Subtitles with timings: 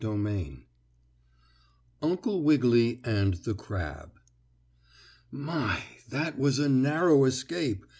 [0.01, 0.65] STORY XI
[2.01, 4.09] UNCLE WIGGILY AND THE CRAB
[5.29, 7.85] "My, that was a narrow escape!"